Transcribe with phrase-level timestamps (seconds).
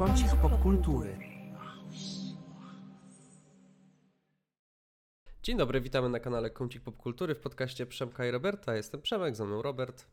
[0.00, 1.18] Kącik popkultury.
[5.42, 8.76] Dzień dobry, witamy na kanale Kącik Popkultury w podcaście Przemka i Roberta.
[8.76, 10.06] Jestem Przemek, ze mną Robert.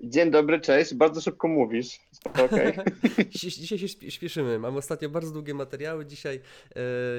[0.00, 0.94] Dzień dobry, cześć.
[0.94, 2.00] Bardzo szybko mówisz.
[2.44, 2.74] Okay.
[3.34, 4.58] dzisiaj się śpieszymy.
[4.58, 6.06] Mamy ostatnio bardzo długie materiały.
[6.06, 6.40] Dzisiaj,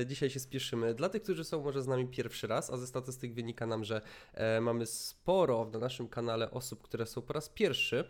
[0.01, 0.93] e, dzisiaj się spieszymy.
[0.93, 4.01] Dla tych, którzy są może z nami pierwszy raz, a ze statystyk wynika nam, że
[4.33, 8.09] e, mamy sporo na naszym kanale osób, które są po raz pierwszy.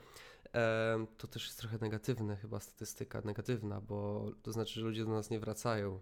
[1.18, 5.30] To też jest trochę negatywne, chyba statystyka negatywna, bo to znaczy, że ludzie do nas
[5.30, 6.00] nie wracają.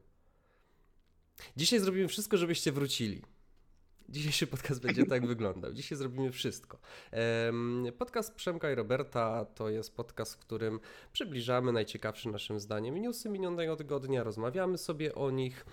[1.58, 3.22] Dzisiaj zrobimy wszystko, żebyście wrócili.
[4.10, 5.74] Dzisiejszy podcast będzie tak wyglądał.
[5.74, 6.80] Dzisiaj zrobimy wszystko.
[7.98, 10.80] Podcast Przemka i Roberta to jest podcast, w którym
[11.14, 15.66] przybliżamy najciekawsze naszym zdaniem newsy minionego tygodnia, rozmawiamy sobie o nich,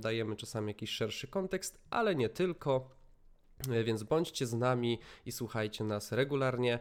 [0.00, 2.90] dajemy czasami jakiś szerszy kontekst, ale nie tylko.
[3.84, 6.78] Więc bądźcie z nami i słuchajcie nas regularnie.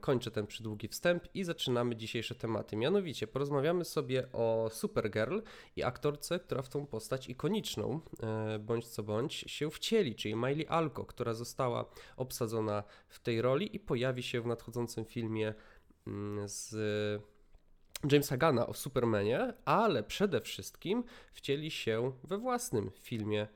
[0.00, 2.76] Kończę ten przydługi wstęp i zaczynamy dzisiejsze tematy.
[2.76, 5.40] Mianowicie porozmawiamy sobie o Supergirl
[5.76, 10.66] i aktorce, która w tą postać ikoniczną, e, bądź co bądź, się wcieli, czyli Miley
[10.68, 15.54] Alko, która została obsadzona w tej roli i pojawi się w nadchodzącym filmie
[16.06, 16.74] mm, z
[18.12, 23.48] Jamesa Gana o Supermanie, ale przede wszystkim wcieli się we własnym filmie.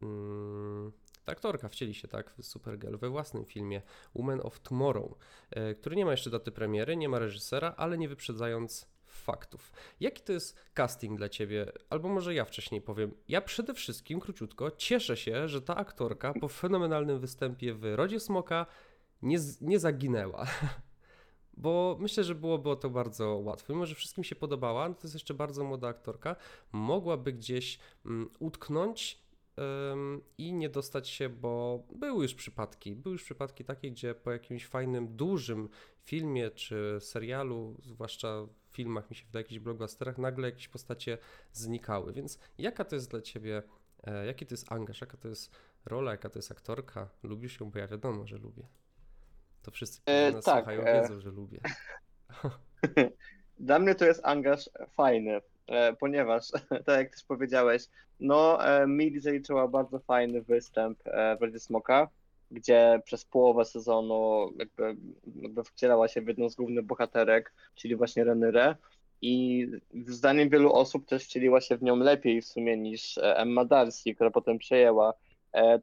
[0.00, 0.92] Hmm,
[1.24, 3.82] ta aktorka wcieli się tak w Supergirl we własnym filmie
[4.14, 5.18] Woman of Tomorrow,
[5.50, 9.72] e, który nie ma jeszcze daty premiery, nie ma reżysera, ale nie wyprzedzając faktów.
[10.00, 11.72] Jaki to jest casting dla ciebie?
[11.90, 13.14] Albo może ja wcześniej powiem.
[13.28, 18.66] Ja przede wszystkim, króciutko, cieszę się, że ta aktorka po fenomenalnym występie w Rodzie Smoka
[19.22, 20.46] nie, nie zaginęła.
[21.56, 23.72] Bo myślę, że byłoby to bardzo łatwe.
[23.72, 26.36] Mimo, że wszystkim się podobała, no to jest jeszcze bardzo młoda aktorka,
[26.72, 29.23] mogłaby gdzieś um, utknąć
[30.38, 34.66] i nie dostać się, bo były już przypadki, były już przypadki takie, gdzie po jakimś
[34.66, 35.68] fajnym, dużym
[36.04, 41.18] filmie czy serialu, zwłaszcza w filmach, mi się wydaje, jakichś blockbusterach, nagle jakieś postacie
[41.52, 42.12] znikały.
[42.12, 43.62] Więc jaka to jest dla ciebie,
[44.04, 47.08] e, jaki to jest angaż, jaka to jest rola, jaka to jest aktorka?
[47.22, 48.66] Lubisz ją, bo ja wiadomo, że lubię.
[49.62, 51.02] To wszyscy, którzy e, nas tak, słuchają, e...
[51.02, 51.60] wiedzą, że lubię.
[53.58, 55.40] Dla mnie to jest angaż fajny.
[55.66, 56.50] E, ponieważ,
[56.86, 57.82] tak jak też powiedziałeś,
[58.20, 62.08] no e, Mili zaliczyła bardzo fajny występ e, w Radzie Smoka,
[62.50, 64.96] gdzie przez połowę sezonu jakby,
[65.42, 68.76] jakby wcielała się w jedną z głównych bohaterek, czyli właśnie Renyrę.
[69.22, 69.66] I
[70.06, 74.30] zdaniem wielu osób też wcieliła się w nią lepiej w sumie niż Emma Darcy, która
[74.30, 75.14] potem przejęła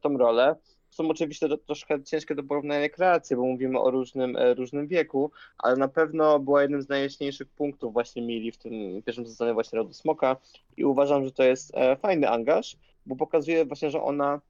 [0.02, 0.56] tą rolę
[0.92, 5.32] są oczywiście to, troszkę ciężkie do porównania kreacje, bo mówimy o różnym, e, różnym wieku,
[5.58, 8.74] ale na pewno była jednym z najjaśniejszych punktów właśnie Mili w tym
[9.06, 10.38] pierwszym sezonie właśnie Rodu Smoka
[10.78, 14.42] i uważam, że to jest e, fajny angaż, bo pokazuje właśnie, że ona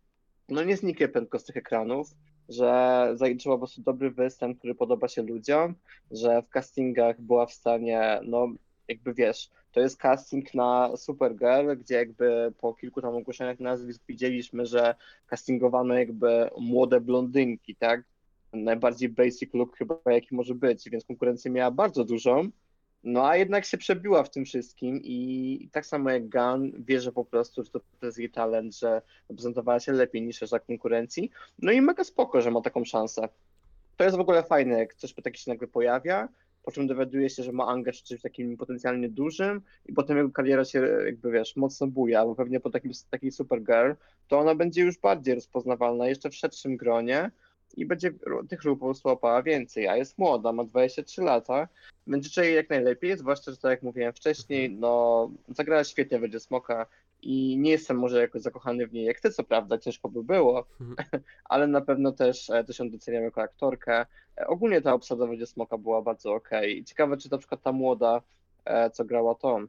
[0.50, 2.08] no nie zniknie prędko z tych ekranów,
[2.50, 5.76] że zaliczyła po prostu dobry występ, który podoba się ludziom,
[6.12, 8.48] że w castingach była w stanie, no
[8.88, 14.66] jakby wiesz, to jest casting na Supergirl, gdzie jakby po kilku tam ogłoszeniach nazwisk widzieliśmy,
[14.66, 14.96] że
[15.28, 18.04] castingowano jakby młode blondynki, tak?
[18.54, 22.50] Najbardziej basic look chyba jaki może być, więc konkurencję miała bardzo dużą.
[23.04, 27.26] No a jednak się przebiła w tym wszystkim i, tak samo jak Gun wierzę po
[27.26, 31.32] prostu, że to, jest jej talent, że prezentowała się lepiej niż reszta konkurencji.
[31.60, 33.30] No i mega spoko, że ma taką szansę.
[33.98, 36.28] To jest w ogóle fajne, jak coś takie się nagle pojawia
[36.64, 40.30] po czym dowiaduje się, że ma angaż w czymś takim potencjalnie dużym i potem jego
[40.30, 43.92] kariera się jakby, wiesz, mocno buja, bo pewnie po takim, takiej Supergirl,
[44.28, 47.32] to ona będzie już bardziej rozpoznawalna, jeszcze w szerszym gronie
[47.78, 48.14] i będzie
[48.50, 51.68] tych ról po prostu łapała więcej, a jest młoda, ma 23 lata,
[52.08, 56.40] będzie życzę jej jak najlepiej, zwłaszcza, że tak jak mówiłem wcześniej, no zagrała świetnie będzie
[56.40, 56.86] Smoka
[57.22, 60.66] i nie jestem może jakoś zakochany w niej jak ty, co prawda, ciężko by było,
[60.82, 60.96] mhm.
[61.44, 64.06] ale na pewno też, e, też ją doceniam jako aktorkę.
[64.38, 66.74] E, ogólnie ta obsada będzie Smoka była bardzo okej.
[66.74, 66.84] Okay.
[66.84, 68.22] Ciekawe, czy na przykład ta młoda,
[68.66, 69.68] e, co grała Tom,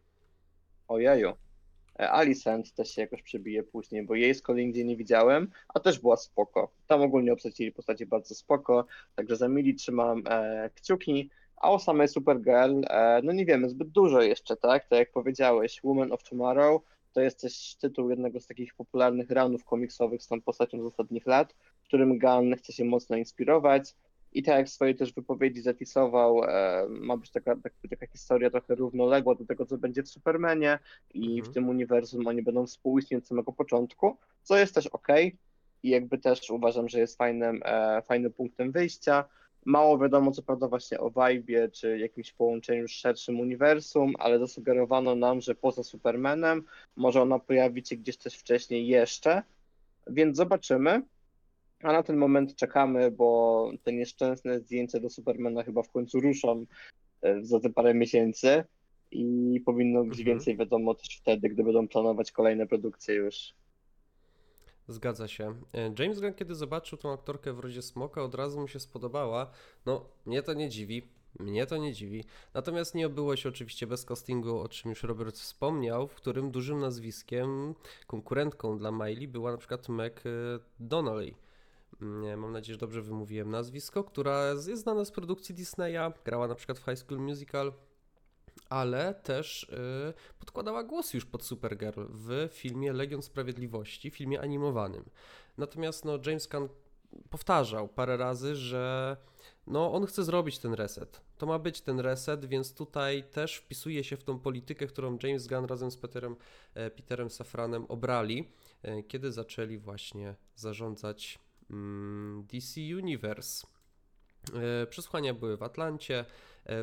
[0.89, 1.33] ojeju,
[1.99, 5.99] Alicent też się jakoś przebije później, bo jej z kolei nigdzie nie widziałem, a też
[5.99, 6.73] była spoko.
[6.87, 10.23] Tam ogólnie obsadzili postaci bardzo spoko, także za Mili trzymam
[10.75, 12.81] kciuki, a o samej Supergirl,
[13.23, 14.89] no nie wiemy zbyt dużo jeszcze, tak?
[14.89, 16.83] Tak jak powiedziałeś, Woman of Tomorrow,
[17.13, 21.27] to jest też tytuł jednego z takich popularnych runów komiksowych z tą postacią z ostatnich
[21.27, 23.95] lat, w którym Gunn chce się mocno inspirować.
[24.35, 28.51] I tak jak w swojej też wypowiedzi zapisował, e, ma być taka, taka, taka, historia
[28.51, 30.79] trochę równoległa do tego, co będzie w Supermanie
[31.15, 31.45] i mhm.
[31.45, 35.09] w tym uniwersum oni będą współistnieć od samego początku, co jest też ok.
[35.83, 39.25] I jakby też uważam, że jest fajnym, e, fajnym punktem wyjścia.
[39.65, 45.15] Mało wiadomo, co prawda, właśnie o Vibe czy jakimś połączeniu z szerszym uniwersum, ale zasugerowano
[45.15, 46.65] nam, że poza Supermanem
[46.97, 49.43] może ona pojawić się gdzieś też wcześniej jeszcze,
[50.07, 51.03] więc zobaczymy.
[51.83, 56.67] A na ten moment czekamy, bo te nieszczęsne zdjęcia do Supermana chyba w końcu ruszą
[57.23, 58.65] e, za te parę miesięcy
[59.11, 60.27] i powinno być Mhm.
[60.27, 63.55] więcej wiadomo też wtedy, gdy będą planować kolejne produkcje już.
[64.93, 65.55] Zgadza się.
[65.75, 69.51] E, James Gunn, kiedy zobaczył tą aktorkę w rodzie Smoka, od razu mu się spodobała.
[69.87, 71.09] No, mnie to nie dziwi.
[71.39, 72.25] Mnie to nie dziwi.
[72.55, 76.79] Natomiast nie obyło się oczywiście bez castingu, o czym już Robert wspomniał, w którym dużym
[76.79, 77.75] nazwiskiem,
[78.07, 79.91] konkurentką dla Miley była na przykład e,
[80.81, 81.35] Donnelly.
[82.03, 86.55] Mm, Mam nadzieję, że dobrze wymówiłem nazwisko, która jest znana z produkcji Disneya, grała na
[86.55, 87.73] przykład w High School Musical,
[88.69, 95.05] ale też y, podkładała głos już pod Supergirl w filmie Legion Sprawiedliwości, filmie animowanym.
[95.59, 96.69] Natomiast no, James Gunn
[97.31, 99.17] powtarzał parę razy, że
[99.67, 101.21] no, on chce zrobić ten reset.
[101.39, 105.47] To ma być ten reset, więc tutaj też wpisuje się w tą politykę, którą James
[105.47, 106.37] Gunn razem z Peterem,
[106.75, 108.49] e, Peterem Safranem obrali,
[108.83, 111.39] e, kiedy zaczęli właśnie zarządzać
[111.71, 113.67] mm, DC Universe.
[114.55, 116.25] E, Przesłania były w Atlancie,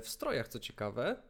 [0.01, 1.21] w strojach, co ciekawe,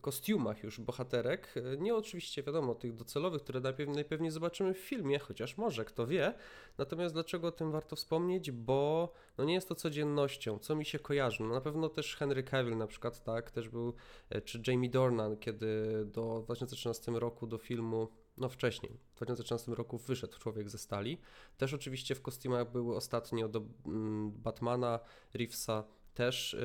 [0.00, 1.54] kostiumach już bohaterek.
[1.56, 6.34] E, Nie oczywiście wiadomo tych docelowych, które najpewniej, zobaczymy w filmie, chociaż może, kto wie.
[6.78, 8.50] Natomiast dlaczego o tym warto wspomnieć?
[8.50, 11.42] Bo no nie jest to codziennością, co mi się kojarzy.
[11.42, 13.94] No na pewno też Henry Cavill na przykład, tak, też był,
[14.30, 19.98] e, czy Jamie Dornan, kiedy do 2013 roku do filmu, no wcześniej, w 2013 roku
[19.98, 21.18] wyszedł Człowiek ze Stali.
[21.56, 25.00] Też oczywiście w kostiumach były ostatnio do mm, Batmana,
[25.34, 26.56] Reevesa, też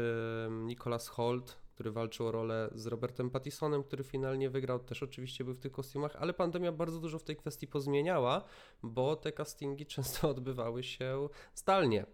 [0.48, 5.44] ym, Nicholas Holt, który walczył o rolę z Robertem Pattisonem, który finalnie wygrał, też oczywiście
[5.44, 8.44] był w tych kostiumach, ale pandemia bardzo dużo w tej kwestii pozmieniała,
[8.84, 12.06] bo te castingi często odbywały się zdalnie.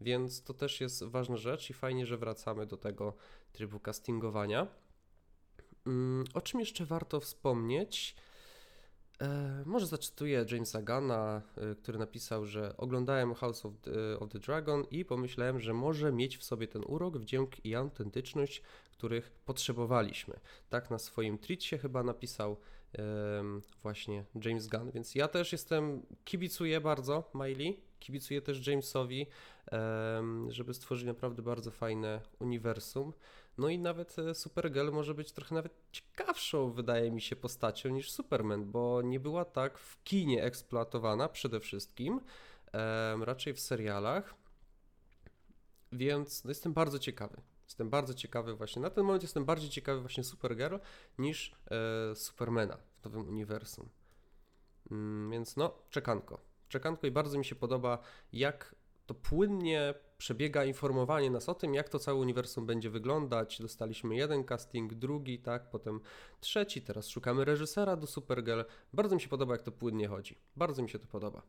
[0.00, 3.14] Więc to też jest ważna rzecz i fajnie, że wracamy do tego
[3.52, 4.66] trybu castingowania.
[5.86, 8.16] Mm, O czym jeszcze warto wspomnieć?
[9.22, 14.38] E, może zacytuję Jamesa Gunna, e, który napisał, że oglądałem House of the, of the
[14.38, 20.34] Dragon i pomyślałem, że może mieć w sobie ten urok, wdzięk i autentyczność, których potrzebowaliśmy.
[20.68, 22.56] Tak na swoim tweetie chyba napisał
[23.82, 29.26] właśnie James Gunn, więc ja też jestem, kibicuję bardzo Miley, kibicuję też Jamesowi,
[30.48, 33.12] żeby stworzyć naprawdę bardzo fajne uniwersum.
[33.58, 38.10] No i nawet e, Supergirl może być trochę nawet ciekawszą, wydaje mi się, postacią niż
[38.12, 42.20] Superman, bo nie była tak w kinie eksploatowana przede wszystkim,
[43.20, 44.34] raczej w serialach.
[45.92, 47.36] Więc no, jestem bardzo ciekawy.
[47.64, 48.82] Jestem bardzo ciekawy właśnie.
[48.82, 50.76] Na ten moment jestem bardziej ciekawy właśnie Supergirl
[51.18, 53.88] niż e, Supermana w nowym uniwersum.
[54.90, 56.40] Mm, więc no, czekanko.
[56.68, 57.98] Czekanko i bardzo mi się podoba,
[58.32, 58.74] jak
[59.06, 63.58] to płynnie przebiega informowanie nas o tym, jak to całe uniwersum będzie wyglądać.
[63.60, 66.00] Dostaliśmy jeden casting, drugi, tak, potem
[66.40, 68.60] trzeci, teraz szukamy reżysera do Supergirl.
[68.92, 70.38] Bardzo mi się podoba, jak to płynnie chodzi.
[70.56, 71.42] Bardzo mi się to podoba.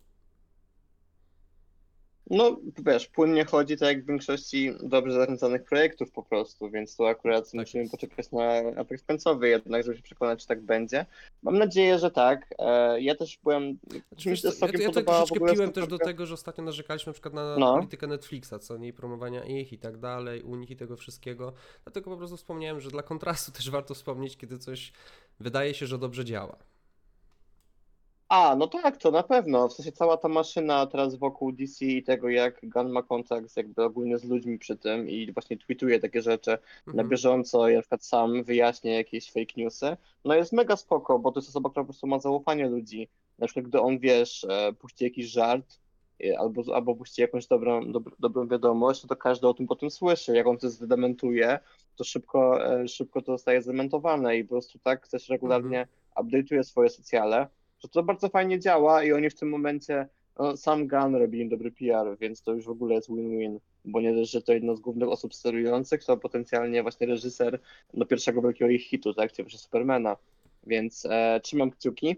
[2.30, 7.06] No, wiesz, płynnie chodzi tak jak w większości dobrze zarządzanych projektów po prostu, więc tu
[7.06, 7.92] akurat Tak musimy jest.
[7.92, 11.06] poczekać na efekt końcowy jednak, żeby się przekonać, czy tak będzie.
[11.44, 12.54] Mam nadzieję, że tak.
[12.60, 13.78] E, Ja też byłem,
[14.12, 17.10] Znaczy, mi się co, ja, ja w troszeczkę piłem też do tego, że ostatnio narzekaliśmy
[17.10, 17.74] na przykład na No.
[17.76, 21.54] politykę Netflixa, co nie, promowania ich i tak dalej, u nich i tego wszystkiego.
[21.84, 24.94] Dlatego po prostu wspomniałem, że dla kontrastu też warto wspomnieć, kiedy coś
[25.40, 26.58] wydaje się, że dobrze działa.
[28.30, 29.68] A, no tak, to na pewno.
[29.68, 33.84] W sensie cała ta maszyna teraz wokół DC i tego, jak Gun ma kontakt jakby
[33.84, 36.52] ogólnie z ludźmi przy tym i właśnie tweetuje takie rzeczy
[36.88, 37.10] na Mhm.
[37.10, 41.40] bieżąco i na przykład sam wyjaśnia jakieś fake newsy, no jest mega spoko, bo to
[41.40, 43.10] jest osoba, która po prostu ma zaufanie ludzi.
[43.40, 45.80] Na przykład gdy on, wiesz, e, puści jakiś żart
[46.24, 49.92] e, albo, albo puści jakąś dobrą, dob, dobrą wiadomość, no to każdy o tym potem
[49.92, 50.36] słyszy.
[50.36, 51.60] Jak on to zdementuje,
[51.96, 56.90] to szybko, e, szybko to zostaje zdementowane i po prostu tak też regularnie update'uje swoje
[56.90, 57.48] socjale,
[57.84, 60.08] że to bardzo fajnie działa i oni w tym momencie,
[60.40, 64.02] no, sam Gun robi im dobry PR, więc to już w ogóle jest win-win, bo
[64.02, 67.60] nie dość, że to jedna z głównych osób sterujących, to potencjalnie właśnie reżyser
[67.94, 70.18] do pierwszego wielkiego ich hitu, tak, czyli Supermana,
[70.68, 72.16] więc e, trzymam kciuki,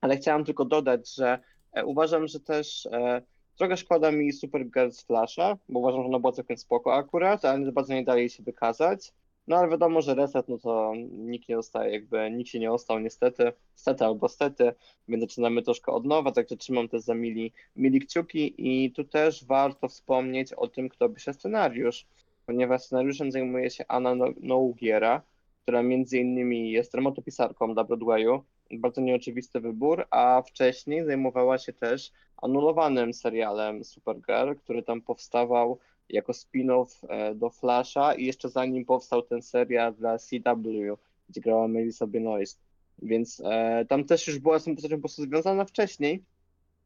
[0.00, 1.38] ale chciałam tylko dodać, że
[1.72, 3.22] e, uważam, że też e,
[3.56, 7.60] trochę szkoda mi Supergirl z Flasha, bo uważam, że ona była całkiem spoko akurat, ale
[7.60, 9.12] nie bardzo nie dali się wykazać.
[9.46, 12.98] No ale wiadomo, że reset, no to nikt nie zostaje, jakby nikt się nie ostał
[12.98, 14.72] niestety, stety albo stety,
[15.08, 19.44] więc zaczynamy troszkę od nowa, także trzymam też za mili, mili kciuki i tu też
[19.44, 22.06] warto wspomnieć o tym, kto pisze scenariusz,
[22.46, 25.22] ponieważ scenariuszem zajmuje się Anna No- Nougiera,
[25.62, 32.12] która między innymi jest rematopisarką dla Broadwayu, bardzo nieoczywisty wybór, a wcześniej zajmowała się też
[32.36, 39.22] anulowanym serialem Supergirl, który tam powstawał jako spin-off e, do Flasha i jeszcze zanim powstał
[39.22, 40.98] ten serial dla CW,
[41.28, 42.60] gdzie grała Melissa Benoist.
[43.02, 46.24] Więc e, tam też już była z tą postacią po prostu związana wcześniej,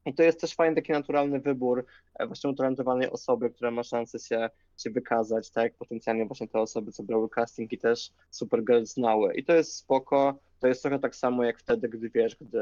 [0.07, 1.85] I to jest też fajny taki naturalny wybór
[2.15, 5.75] e, właśnie utalentowanej osoby, która ma szansę się, się wykazać, tak?
[5.75, 9.35] Potencjalnie właśnie te osoby, co brały casting i też Supergirl znały.
[9.35, 10.39] I to jest spoko.
[10.61, 12.61] To jest trochę tak samo jak wtedy, gdy wiesz, gdy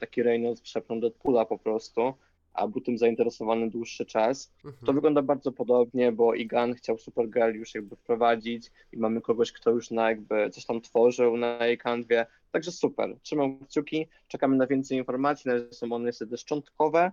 [0.00, 2.14] taki Reynolds przepnął Deadpoola po prostu,
[2.58, 4.52] a był tym zainteresowany dłuższy czas.
[4.62, 4.94] To Mhm.
[4.94, 9.90] wygląda bardzo podobnie, bo Igan chciał Supergirl już jakby wprowadzić i mamy kogoś, kto już
[9.90, 12.26] na jakby coś tam tworzył na jej kanwie.
[12.52, 13.16] Także super.
[13.22, 15.48] Trzymam kciuki, czekamy na więcej informacji.
[15.48, 17.12] Na razie są one niestety szczątkowe,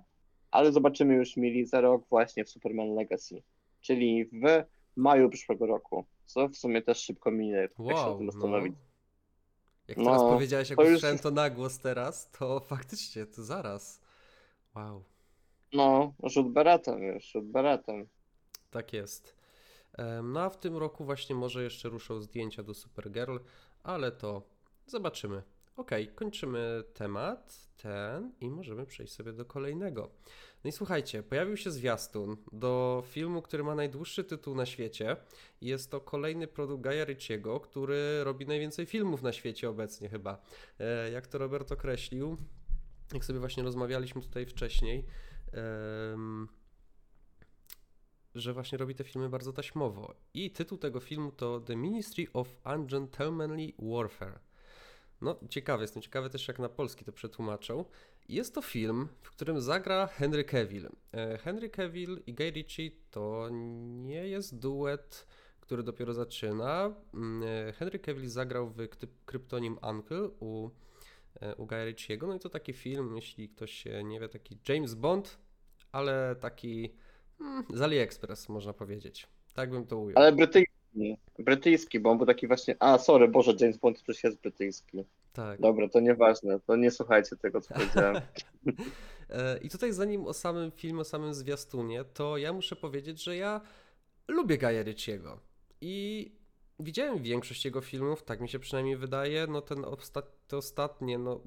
[0.52, 3.42] ale zobaczymy już mili za rok właśnie w Superman Legacy,
[3.82, 4.64] czyli w
[4.96, 8.32] maju przyszłego roku, co w sumie też szybko minie, jak się o Wow, tym no.
[8.32, 8.74] zastanowić.
[9.88, 13.44] Jak No, teraz powiedziałeś, jak to już- usłyszałem to na głos teraz, to faktycznie, to
[13.44, 14.02] zaraz.
[14.76, 15.04] Wow,
[15.76, 18.08] No, rzut beretem, wiesz, rzut beretem.
[18.72, 19.36] tak jest.
[20.24, 23.38] No a w tym roku właśnie może jeszcze ruszą zdjęcia do Supergirl,
[23.84, 24.42] ale to
[24.86, 25.44] zobaczymy.
[25.76, 30.10] Okej, kończymy temat ten i możemy przejść sobie do kolejnego.
[30.64, 35.16] No i słuchajcie, pojawił się zwiastun do filmu, który ma najdłuższy tytuł na świecie.
[35.62, 40.42] Jest to kolejny produkt Gaja Ritchiego, który robi najwięcej filmów na świecie obecnie chyba.
[40.80, 42.38] E, Jak to Robert określił,
[43.14, 45.06] jak sobie właśnie rozmawialiśmy tutaj wcześniej,
[48.36, 50.16] że właśnie robi te filmy bardzo taśmowo.
[50.34, 54.40] I tytuł tego filmu to The Ministry of Ungentlemanly Warfare.
[55.22, 57.86] No, ciekawy, jestem ciekawy też jak na polski to przetłumaczą.
[58.30, 60.90] Jest to film, w którym zagra Henry Cavill.
[61.12, 63.50] E, Henry Cavill i Guy Ritchie to
[64.04, 65.28] nie jest duet,
[65.60, 66.94] który dopiero zaczyna.
[67.14, 70.70] Mm, e, Henry Cavill zagrał w kryp- kryptonim Uncle u,
[71.58, 72.28] u Guy Ritchiego.
[72.28, 75.38] No i to taki film, jeśli ktoś się nie wie, taki James Bond,
[75.92, 76.94] ale taki
[77.42, 79.28] mm, z AliExpress można powiedzieć.
[79.54, 80.20] Tak bym to ujął.
[80.20, 84.42] Ale brytyjski, brytyjski, bo on był taki właśnie, a sorry, Boże, James Bond przecież jest
[84.42, 85.06] brytyjski.
[85.34, 85.62] Tak.
[85.62, 88.22] Dobra, to nieważne, to nie słuchajcie tego, co powiedziałem.
[89.30, 93.36] E, I tutaj zanim o samym filmie, o samym zwiastunie, to ja muszę powiedzieć, że
[93.36, 93.62] ja
[94.28, 94.84] lubię Gaja.
[95.82, 96.32] I
[96.80, 99.48] widziałem większość jego filmów, tak mi się przynajmniej wydaje.
[99.48, 101.42] No ten osta- te ostatnie, no...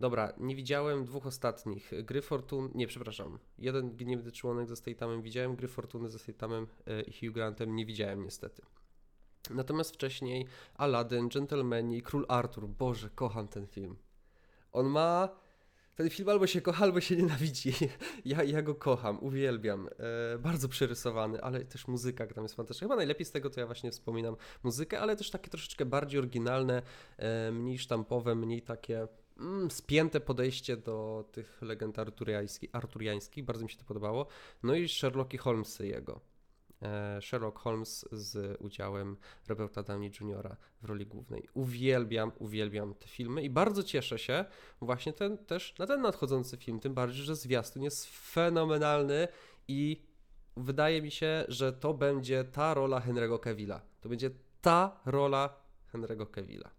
[0.00, 1.90] Dobra, nie widziałem dwóch ostatnich.
[2.04, 3.38] Gry Fortuny, nie, przepraszam.
[3.58, 7.86] Jeden Gniewny Członek ze Statamem widziałem, Gry Fortuny ze Statamem e, i Hugh Grantem nie
[7.86, 8.62] widziałem niestety.
[9.50, 12.68] Natomiast wcześniej Aladdin, Gentlemani, Król Artur.
[12.68, 13.96] Boże, kocham ten film.
[14.72, 15.28] On ma
[15.94, 17.72] ten film albo się kocha, albo się nienawidzi.
[18.24, 19.88] Ja, ja go kocham, uwielbiam.
[20.34, 22.84] E, bardzo przerysowany, ale też muzyka tam jest fantastyczna.
[22.84, 26.82] Chyba najlepiej z tego to ja właśnie wspominam muzykę, ale też takie troszeczkę bardziej oryginalne,
[27.16, 31.96] e, mniej sztampowe, mniej takie mm, spięte podejście do tych legend
[32.72, 33.44] arturiańskich.
[33.44, 34.26] Bardzo mi się to podobało.
[34.62, 36.29] No i Sherlock Holmesy jego.
[36.82, 39.16] E, Sherlock Holmes z udziałem
[39.48, 40.56] Roberta Downey Jr.
[40.82, 41.48] w roli głównej.
[41.54, 44.44] Uwielbiam, uwielbiam te filmy i bardzo cieszę się
[44.80, 49.28] właśnie ten, też na ten nadchodzący film, tym bardziej, że zwiastun jest fenomenalny
[49.68, 50.02] i
[50.56, 53.80] wydaje mi się, że to będzie ta rola Henry'ego Cavilla.
[54.00, 55.56] To będzie ta rola
[55.92, 56.70] Henry'ego Cavilla.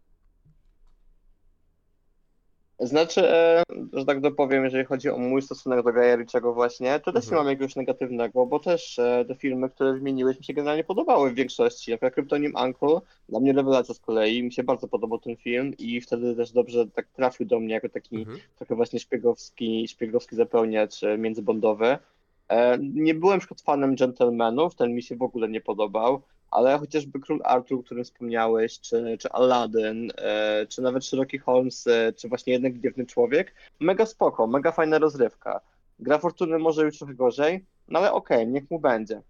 [2.81, 7.11] Znaczy, e, że tak dopowiem, jeżeli chodzi o mój stosunek do Gaja Ritchiego właśnie, to
[7.11, 7.43] też nie Mhm.
[7.45, 11.35] mam jakiegoś negatywnego, bo też e, te filmy, które wymieniłeś, mi się generalnie podobały w
[11.35, 11.91] większości.
[11.91, 16.01] Przykład Kryptonim Uncle, dla mnie rewelacja z kolei, mi się bardzo podobał ten film i
[16.01, 18.37] wtedy też dobrze tak trafił do mnie jako taki Mhm.
[18.57, 21.97] trochę właśnie szpiegowski, szpiegowski zapełniacz e, międzybondowy.
[22.81, 27.41] Nie byłem przykład fanem Gentlemanów, ten mi się w ogóle nie podobał, ale chociażby Król
[27.43, 32.53] Artur, o którym wspomniałeś, czy, czy Aladdin, e, czy nawet Sherlock Holmes, e, czy właśnie
[32.53, 35.61] Jednak Gniewny Człowiek, mega spoko, mega fajna rozrywka.
[35.99, 39.21] Gra Fortuny może już trochę gorzej, no ale okej, niech mu będzie.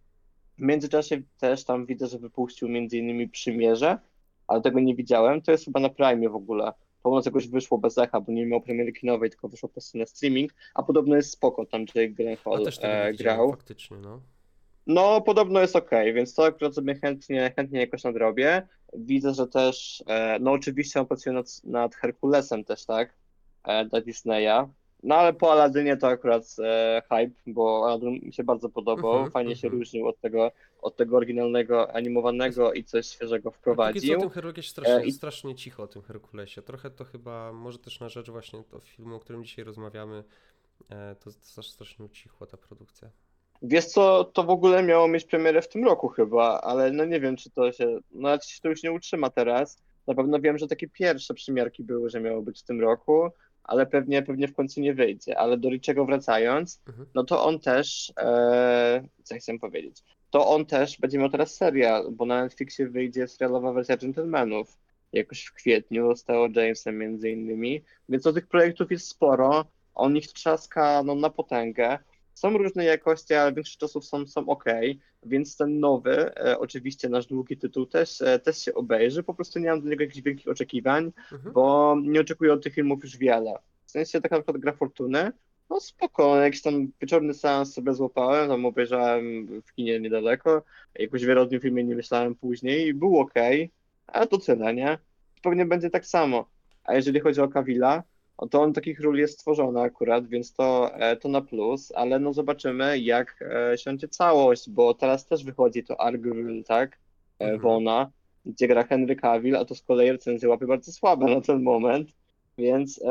[0.57, 3.99] W międzyczasie też tam widzę, że wypuścił między innymi Przymierze,
[4.47, 6.71] ale tego nie widziałem, to jest chyba na Prime w ogóle.
[7.03, 10.05] Podobno jakoś wyszło bez echa, bo nie miał premiery kinowej, tylko wyszło po prostu na
[10.05, 13.51] streaming, a podobno jest spoko, tam Jake Gyllenhaal e, grał.
[13.51, 14.21] faktycznie, no.
[14.93, 18.67] No, podobno jest ok, więc to akurat sobie chętnie, chętnie jakoś nadrobię.
[18.93, 23.13] Widzę, że też, e, no oczywiście on pracuje nad, nad Herkulesem też, tak?
[23.63, 24.67] E, dla Disneya.
[25.03, 29.11] No ale po Aladynie to akurat e, hype, bo Aladdin mi się bardzo podobał.
[29.13, 29.79] Mhm, Fajnie się mhm.
[29.79, 34.19] różnił od tego, od tego oryginalnego animowanego i coś świeżego Póki co o wprowadził.
[34.19, 36.61] tym Herkulesie strasznie, i- strasznie cicho o tym Herkulesie.
[36.61, 40.23] Trochę to chyba, może też na rzecz właśnie to filmu, o którym dzisiaj rozmawiamy,
[41.19, 43.09] to, to strasznie cicho ta produkcja.
[43.61, 47.19] Wiesz co, to w ogóle miało mieć premierę w tym roku chyba, ale no nie
[47.19, 49.77] wiem, czy to się, no ale czy się to już nie utrzyma teraz.
[50.07, 53.29] Na pewno wiem, że takie pierwsze przymiarki były, że miało być w tym roku,
[53.63, 55.37] ale pewnie, pewnie w końcu nie wyjdzie.
[55.37, 57.07] Ale do Richiego wracając, Mhm.
[57.15, 62.11] no to on też, e, co chcę powiedzieć, to on też będzie miał teraz serial,
[62.11, 64.77] bo na Netflixie wyjdzie serialowa wersja Gentlemanów.
[65.13, 69.65] Jakoś w kwietniu z Theo Jamesem między innymi, więc o tych projektów jest sporo.
[69.95, 71.97] on ich trzaska no, na potęgę.
[72.41, 74.65] Są różne jakości, ale większość czasów są, są ok,
[75.23, 79.23] więc ten nowy, e, oczywiście nasz długi tytuł też, e, też się obejrzy.
[79.23, 81.53] Po prostu nie mam do niego jakichś wielkich oczekiwań, Mhm.
[81.53, 83.53] bo nie oczekuję od tych filmów już wiele.
[83.85, 85.31] W sensie taka na przykład gra Fortuny,
[85.69, 90.63] no spoko, jakiś tam wieczorny seans sobie złapałem, tam obejrzałem w kinie niedaleko,
[90.99, 93.33] jakoś wiele o tym filmie nie myślałem później i był ok,
[94.07, 94.97] ale to tyle, nie?
[95.43, 96.45] Pewnie będzie tak samo.
[96.83, 98.03] A jeżeli chodzi o Kawila,
[98.51, 102.33] to on takich ról jest stworzony akurat, więc to, e, to na plus, ale no
[102.33, 106.99] zobaczymy jak e, siądzie całość, bo teraz też wychodzi to Argyll, tak?
[107.39, 107.59] E, Mhm.
[107.61, 108.11] Wona,
[108.45, 112.09] gdzie gra Henry Cavill, a to z kolei recenzje łapie bardzo słabe na ten moment,
[112.57, 113.01] więc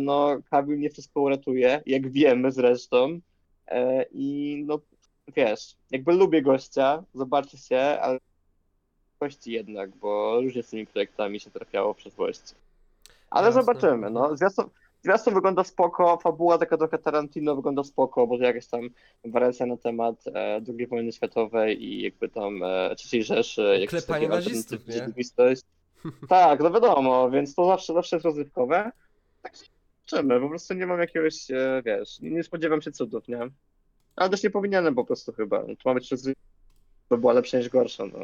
[0.00, 3.20] no Cavill nie wszystko uratuje, jak wiemy zresztą
[4.12, 4.80] i no
[5.36, 8.18] wiesz, jakby lubię gościa, zobaczy się, ale
[9.20, 12.54] gości jednak, bo różnie z tymi projektami się trafiało przez gości.
[13.34, 13.62] Ale Jasne.
[13.62, 14.36] zobaczymy, no.
[14.36, 14.64] Zwiastun,
[15.02, 18.80] zwiastun wygląda spoko, fabuła taka trochę Tarantino wygląda spoko, bo to jakaś tam
[19.24, 23.76] warencja na temat e, II wojny światowej i jakby tam e, III Rzeszy.
[23.80, 24.80] jak Klepanie nazistów.
[26.28, 28.90] Tak, no wiadomo, więc to zawsze, zawsze jest rozrywkowe.
[29.42, 29.64] Tak się
[30.06, 33.38] zobaczymy, po prostu nie mam jakiegoś, e, wiesz, nie, spodziewam się cudów, nie?
[34.16, 35.62] Ale też nie powinienem po prostu chyba.
[35.62, 36.46] To ma być rozrywkowe,
[37.10, 38.18] by była lepsza niż gorsza, no.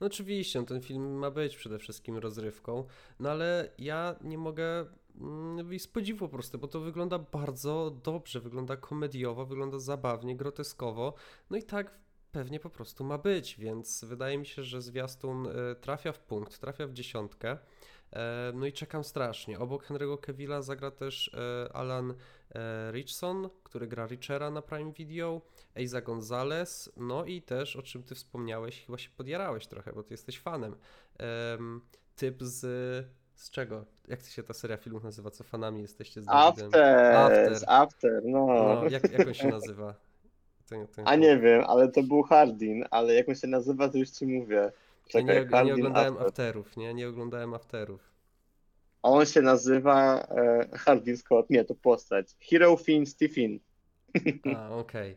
[0.00, 2.84] No oczywiście, no ten film ma być przede wszystkim rozrywką,
[3.20, 4.86] no ale ja nie mogę
[5.20, 10.36] mm, wyjść z podziwu po prostu, bo to wygląda bardzo dobrze, wygląda komediowo, wygląda zabawnie,
[10.36, 11.14] groteskowo,
[11.50, 11.98] no i tak
[12.32, 16.58] pewnie po prostu ma być, więc wydaje mi się, że zwiastun e, trafia w punkt,
[16.58, 17.58] trafia w dziesiątkę,
[18.54, 19.58] no i czekam strasznie.
[19.58, 22.14] Obok Henry'ego Cavilla zagra też e, Alan
[22.54, 25.40] e, Richson, który gra Richera na Prime Video,
[25.76, 30.14] Eiza Gonzalez, no i też, o czym ty wspomniałeś, chyba się podjarałeś trochę, bo ty
[30.14, 30.76] jesteś fanem.
[31.18, 31.80] Em,
[32.16, 33.06] typ z...
[33.34, 33.84] z czego?
[34.08, 36.66] Jak się ta seria filmów nazywa, co fanami jesteście z Davidem?
[36.66, 37.58] After, After.
[37.66, 38.46] after, no.
[38.46, 39.94] No, jak, jak on się nazywa?
[40.68, 43.98] Ten, ten A nie wiem, ale to był Hardin, ale jak on się nazywa, to
[43.98, 44.72] już ci mówię.
[45.08, 46.26] Czekaj, nie, nie Hardin oglądałem After.
[46.26, 46.94] afterów, nie?
[46.94, 48.00] Nie oglądałem afterów.
[49.02, 52.36] A on się nazywa e, Hardin Scott, nie, to postać.
[52.50, 53.58] Hero Finn Stephen.
[54.56, 55.16] A, okej.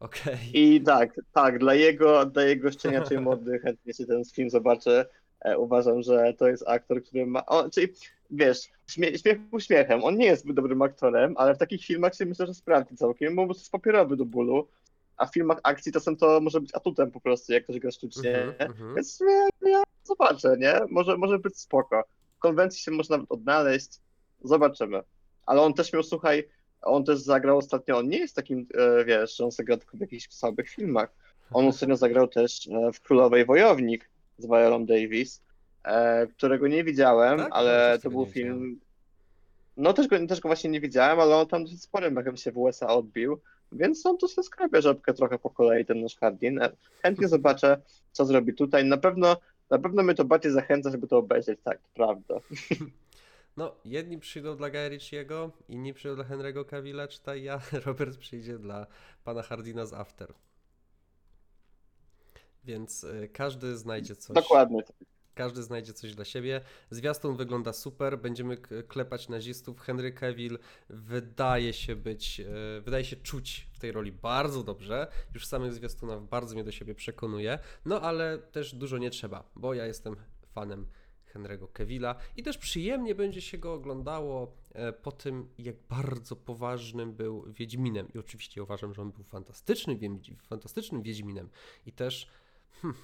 [0.00, 0.38] Okej.
[0.54, 5.06] I tak, tak, dla jego, dla jego szczeniaczej mody chętnie się ten film zobaczę.
[5.40, 7.46] E, uważam, że to jest aktor, który ma.
[7.46, 7.88] O, czyli
[8.30, 10.04] wiesz, śmie śmiech uśmiechem.
[10.04, 13.46] On nie jest dobrym aktorem, ale w takich filmach się myślę, że sprawdzi całkiem, bo
[13.46, 14.68] jest papierowy do bólu.
[15.22, 18.42] A w filmach akcji czasem to może być atutem po prostu, jak ktoś gra sztucznie.
[18.42, 18.94] Mhm, mhm.
[18.94, 20.80] Więc ja, ja zobaczę, nie?
[20.90, 22.04] Może, może być spoko.
[22.36, 23.90] W konwencji się można nawet odnaleźć.
[24.44, 25.02] Zobaczymy.
[25.46, 26.48] Ale on też miał, słuchaj,
[26.82, 30.00] on też zagrał ostatnio, on nie jest takim, e, wiesz, że on zagrał tylko w
[30.00, 31.12] jakichś słabych filmach.
[31.52, 35.42] On ostatnio zagrał też e, w Królowej Wojownik z Violą Davis,
[35.84, 37.48] e, którego nie widziałem, Tak?
[37.52, 38.80] Ale też to był film...
[39.76, 42.52] No też go, też go właśnie nie widziałem, ale on tam dosyć sporym echem się
[42.52, 43.40] w USA odbił,
[43.72, 46.60] więc on tu sobie skrapie żabkę trochę po kolei, ten nasz Hardin.
[47.02, 47.80] Chętnie zobaczę,
[48.12, 48.84] co zrobi tutaj.
[48.84, 49.36] Na pewno,
[49.70, 52.34] na pewno mnie to bardziej zachęca, żeby to obejrzeć, tak, prawda.
[53.56, 58.58] No, jedni przyjdą dla Guy Ritchiego, inni przyjdą dla Henry'ego Cavilla, czytaj ja, Robert przyjdzie
[58.58, 58.86] dla
[59.24, 60.34] pana Hardina z After.
[62.64, 64.34] Więc y, każdy znajdzie coś.
[64.34, 64.82] Dokładnie.
[65.34, 66.60] Każdy znajdzie coś dla siebie.
[66.90, 68.56] Zwiastun wygląda super, będziemy
[68.88, 69.80] klepać nazistów.
[69.80, 75.06] Henry Cavill wydaje się być, e, wydaje się czuć w tej roli bardzo dobrze.
[75.34, 77.58] Już samych zwiastunach bardzo mnie do siebie przekonuje.
[77.84, 80.16] No ale też dużo nie trzeba, bo ja jestem
[80.54, 80.86] fanem
[81.34, 87.12] Henry'ego Cavilla i też przyjemnie będzie się go oglądało e, po tym, jak bardzo poważnym
[87.12, 88.08] był Wiedźminem.
[88.14, 89.98] I oczywiście uważam, że on był fantastycznym,
[90.48, 91.48] fantastycznym Wiedźminem.
[91.86, 92.28] I też
[92.82, 93.02] hmm,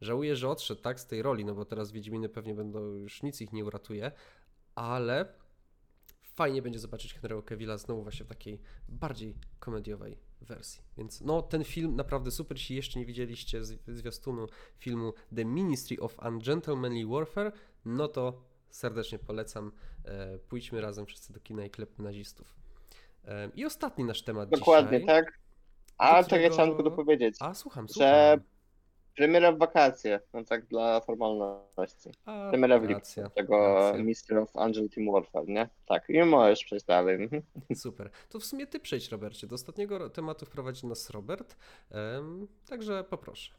[0.00, 3.40] Żałuję, że odszedł tak z tej roli, no bo teraz Wiedźminy pewnie będą, już nic
[3.40, 4.12] ich nie uratuje,
[4.74, 5.34] ale
[6.22, 10.82] fajnie będzie zobaczyć Henry'ego Cavilla znowu właśnie w takiej bardziej komediowej wersji.
[10.96, 12.56] Więc no, ten film naprawdę super.
[12.56, 14.46] Jeśli jeszcze nie widzieliście zwiastunu
[14.78, 17.52] filmu The Ministry of Ungentlemanly Warfare,
[17.84, 19.72] no to serdecznie polecam.
[20.04, 22.54] E, pójdźmy razem wszyscy do kina i klepmy nazistów.
[23.24, 25.24] E, I ostatni nasz temat Dokładnie, dzisiaj.
[25.24, 25.38] tak.
[25.98, 27.36] A czekaj, którego- chciałem tylko dopowiedzieć.
[27.40, 28.40] A, słucham, Że słucham.
[29.18, 32.10] Premiera w wakacje, no tak dla formalności.
[32.24, 34.40] A, Premiera w racja, lipcu tego racja.
[34.40, 35.68] Of Angel Team Warfare, nie?
[35.86, 37.22] Tak, i możesz przejść dalej.
[37.22, 37.42] mhm.
[37.74, 38.10] Super.
[38.28, 39.46] To w sumie ty przejdź, Robercie.
[39.46, 41.56] Do ostatniego ro- tematu wprowadzi nas Robert.
[41.90, 43.54] Em, także poproszę.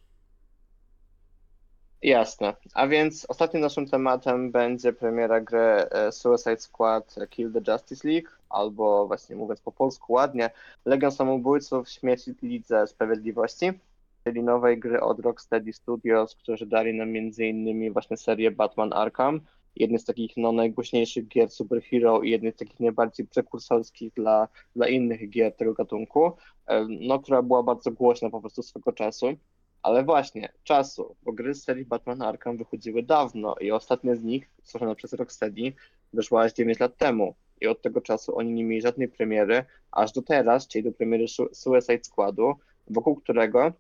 [2.01, 2.53] Jasne.
[2.73, 8.29] A więc ostatnim naszym tematem będzie premiera gry e, Suicide Squad Kill the Justice League,
[8.49, 10.49] albo właśnie mówiąc po polsku ładnie,
[10.85, 13.71] Legion Samobójców Śmierci Lidze Sprawiedliwości,
[14.29, 17.93] czyli nowej gry od Rocksteady Studios, którzy dali nam m.in.
[17.93, 19.41] właśnie serię Batman Arkham,
[19.75, 24.87] jednej z takich no, najgłośniejszych gier superhero i jednej z takich najbardziej prekursorskich dla, dla
[24.87, 26.31] innych gier tego gatunku,
[26.89, 29.27] no, która była bardzo głośna po prostu swego czasu.
[29.83, 34.49] Ale właśnie, czasu, bo gry z serii Batman Arkham wychodziły dawno i ostatnia z nich,
[34.63, 35.73] stworzona przez Rocksteady,
[36.13, 37.35] wyszła aż 9 lat temu.
[37.61, 41.27] I od tego czasu oni nie mieli żadnej premiery, aż do teraz, czyli do premiery
[41.27, 42.53] Su- Suicide Squadu,
[42.89, 43.73] wokół którego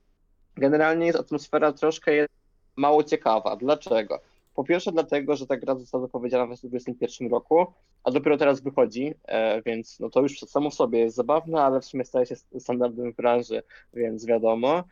[0.59, 2.33] generalnie jest atmosfera troszkę jest
[2.75, 3.55] mało ciekawa.
[3.55, 4.21] Dlaczego?
[4.55, 7.65] Po pierwsze dlatego, że ta gra została zapowiedziana w 2021 roku,
[8.03, 11.81] a dopiero teraz wychodzi, e, więc no to już samo w sobie jest zabawne, ale
[11.81, 14.83] w sumie staje się standardem w branży, więc wiadomo.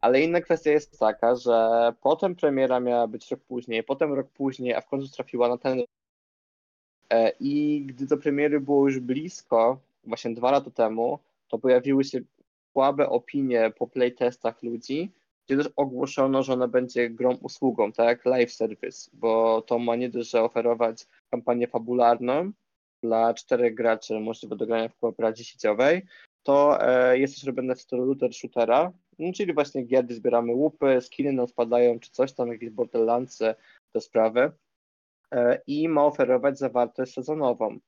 [0.00, 4.74] Ale inna kwestia jest taka, że potem premiera miała być rok później, potem rok później,
[4.74, 5.82] a w końcu trafiła na ten.
[7.10, 12.20] E, I gdy do premiery było już blisko, właśnie dwa lata temu, to pojawiły się
[12.76, 15.12] słabe opinie po playtestach ludzi,
[15.46, 19.96] gdzie też ogłoszono, że ona będzie grą usługą, tak jak live service, bo to ma
[19.96, 22.52] nie dość, że oferować kampanię fabularną
[23.02, 26.02] dla czterech graczy możliwe do grania w kooperacji sieciowej,
[26.42, 30.54] to e, jest też robione w stylu looter shootera, no, czyli właśnie gier, gdzie zbieramy
[30.54, 33.54] łupy, skiny nam spadają, czy coś tam, jakieś borderlandsy,
[33.92, 34.52] te sprawy
[35.32, 37.78] e, i ma oferować zawartość sezonową.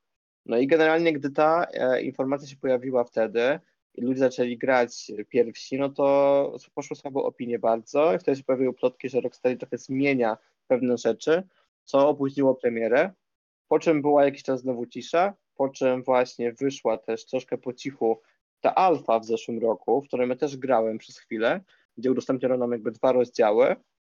[0.47, 3.61] No i generalnie, gdy ta e, informacja się pojawiła wtedy
[4.01, 9.09] ludzie zaczęli grać pierwsi, no to poszły słabo opinie bardzo i wtedy się pojawiły plotki,
[9.09, 11.43] że Rocksteady trochę zmienia pewne rzeczy,
[11.85, 13.13] co opóźniło premierę,
[13.69, 18.21] po czym była jakiś czas znowu cisza, po czym właśnie wyszła też troszkę po cichu
[18.61, 21.61] ta alfa w zeszłym roku, w której ja też grałem przez chwilę,
[21.97, 23.77] gdzie udostępniono nam jakby dwa rozdziały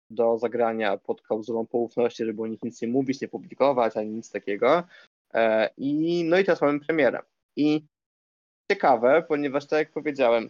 [0.10, 4.32] do zagrania pod klauzulą poufności, żeby o nich nic nie mówić, nie publikować, ani nic
[4.32, 4.84] takiego.
[5.34, 7.20] E, I no i teraz mamy premierę.
[7.56, 7.86] I
[8.72, 10.50] ciekawe, ponieważ tak jak powiedziałem,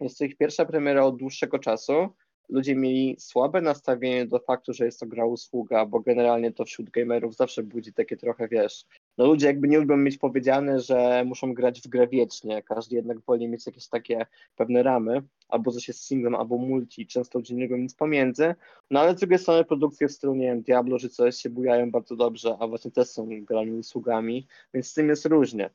[0.00, 2.08] jest to ich pierwsza premiera od dłuższego czasu.
[2.48, 6.90] Ludzie mieli słabe nastawienie do faktu, że jest to gra usługa, bo generalnie to wśród
[6.90, 8.84] gamerów zawsze budzi takie trochę, wiesz,
[9.18, 12.62] no ludzie jakby nie lubią mieć powiedziane, że muszą grać w grę wiecznie.
[12.62, 17.38] Każdy jednak woli mieć jakieś takie pewne ramy, albo coś jest singlem, albo multi, często
[17.38, 18.54] od innego nic pomiędzy.
[18.90, 21.90] No ale z drugiej strony produkcje w stylu, nie wiem, Diablo czy coś się bujają
[21.90, 25.70] bardzo dobrze, a właśnie też są grami usługami, więc z tym jest różnie.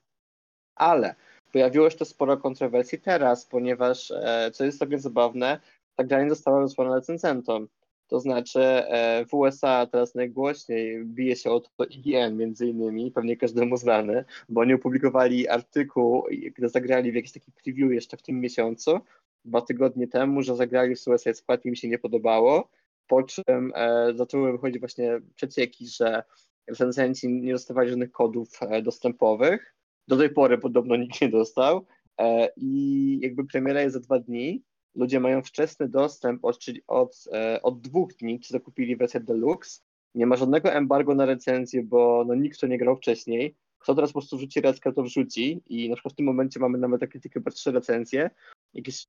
[0.75, 1.15] Ale
[1.55, 5.59] pojawiło się to sporo kontrowersji teraz, ponieważ, e, co jest sobie zabawne,
[5.95, 7.67] ta gra nie została recenzentom.
[8.07, 13.37] To znaczy e, w USA teraz najgłośniej bije się o to IGN między innymi, pewnie
[13.37, 16.23] każdemu znany, bo oni opublikowali artykuł,
[16.55, 18.99] gdy zagrali w jakiś taki preview jeszcze w tym miesiącu,
[19.45, 22.69] dwa tygodnie temu, że zagrali w Suicide Squad i mi się nie podobało,
[23.07, 26.23] po czym e, zaczęły wychodzić właśnie przecieki, że
[26.67, 29.75] recenzenci nie dostawali żadnych kodów e, dostępowych.
[30.07, 31.85] Do tej pory podobno nikt nie dostał
[32.17, 34.63] e, i jakby premiera jest za dwa dni,
[34.95, 39.81] ludzie mają wczesny dostęp od, czyli od, e, od dwóch dni, czy zakupili wersję deluxe.
[40.15, 43.55] Nie ma żadnego embargo na recenzję, bo no, nikt to nie grał wcześniej.
[43.79, 46.77] Kto teraz po prostu wrzuci reckę, to wrzuci i na przykład w tym momencie mamy
[46.77, 48.29] na Metacritic chyba trzy recenzje.
[48.73, 49.07] Jakieś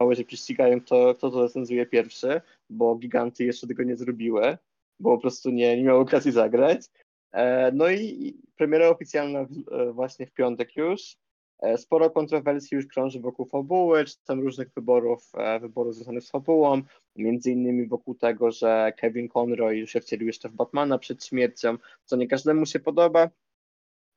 [0.00, 2.40] małe się prześcigają, kto, kto to recenzuje pierwszy,
[2.70, 4.58] bo giganty jeszcze tego nie zrobiły,
[5.00, 6.86] bo po prostu nie, nie miały okazji zagrać.
[7.32, 11.16] E, no i premiera oficjalna e, właśnie w piątek już.
[11.58, 16.82] E, sporo kontrowersji już krąży wokół fabuły, czy tam różnych wyborów, wyborów związanych z fabułą,
[17.16, 21.76] między innymi wokół tego, że Kevin Conroy już się wcielił jeszcze w Batmana przed śmiercią,
[22.04, 23.30] co nie każdemu się podoba.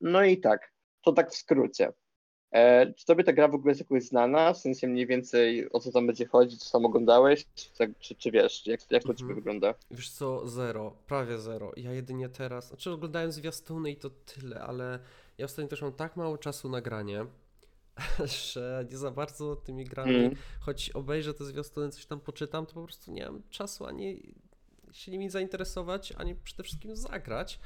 [0.02, 1.94] No i tak, to tak w skrócie.
[2.54, 4.54] E, czy tobie ta gra w ogóle jest jakoś znana?
[4.54, 7.46] W sensie mniej więcej o co tam będzie chodzić, co tam oglądałeś?
[7.56, 9.18] Czy, tak, czy, czy wiesz, jak, jak to Mhm.
[9.18, 9.74] ciebie wygląda?
[9.92, 11.72] Wiesz co, zero, prawie zero.
[11.78, 15.00] Ja jedynie teraz, znaczy oglądałem zwiastuny i to tyle, ale
[15.38, 17.26] ja ostatnio też mam tak mało czasu na granie,
[18.54, 20.36] że nie za bardzo tymi grami, Mm.
[20.60, 24.34] choć obejrzę te zwiastuny, coś tam poczytam, to po prostu nie mam czasu ani
[24.92, 27.60] się nimi zainteresować, ani przede wszystkim zagrać.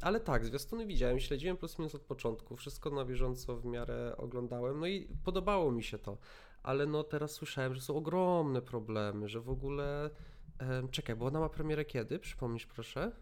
[0.00, 4.80] Ale tak, zwiastuny widziałem, śledziłem plus minus od początku, wszystko na bieżąco w miarę oglądałem,
[4.80, 6.18] no i podobało mi się to.
[6.62, 10.10] Ale no teraz słyszałem, że są ogromne problemy, że w ogóle...
[10.90, 12.18] Czekaj, bo ona ma premierę kiedy?
[12.18, 13.12] Przypomnisz proszę?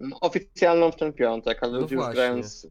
[0.00, 2.22] No, Oficjalną w ten piątek, ale No ludzie już właśnie.
[2.22, 2.66] grają z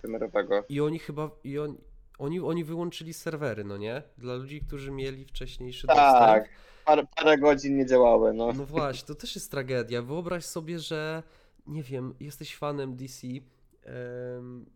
[0.00, 0.64] premierowego.
[0.68, 1.30] I oni chyba...
[1.44, 1.76] I on,
[2.18, 4.02] oni, oni wyłączyli serwery, no nie?
[4.18, 6.48] Dla ludzi, którzy mieli wcześniejszy Tak, dostęp.
[6.84, 8.52] parę, parę godzin nie działały, no.
[8.52, 10.02] No właśnie, to też jest tragedia.
[10.02, 11.22] Wyobraź sobie, że
[11.66, 13.26] nie wiem, jesteś fanem DC,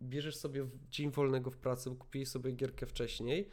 [0.01, 3.49] bierzesz sobie dzień wolnego w pracy, bo kupiłeś sobie gierkę wcześniej,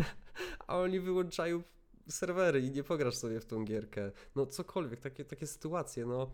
[0.66, 1.62] a oni wyłączają
[2.08, 4.12] serwery i nie pograsz sobie w tą gierkę.
[4.36, 6.30] No cokolwiek, takie, takie sytuacje, no,